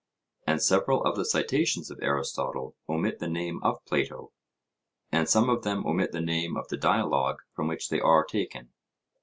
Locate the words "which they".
7.67-8.01